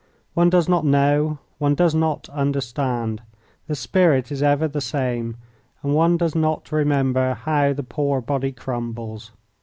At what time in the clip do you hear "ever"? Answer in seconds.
4.41-4.67